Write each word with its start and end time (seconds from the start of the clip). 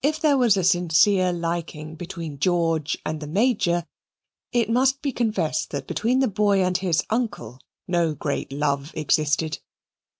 If 0.03 0.19
there 0.19 0.35
was 0.35 0.57
a 0.57 0.63
sincere 0.63 1.31
liking 1.31 1.93
between 1.93 2.39
George 2.39 2.97
and 3.05 3.19
the 3.19 3.27
Major, 3.27 3.85
it 4.51 4.67
must 4.67 5.03
be 5.03 5.11
confessed 5.11 5.69
that 5.69 5.85
between 5.85 6.21
the 6.21 6.27
boy 6.27 6.63
and 6.63 6.75
his 6.75 7.03
uncle 7.11 7.59
no 7.87 8.15
great 8.15 8.51
love 8.51 8.89
existed. 8.95 9.59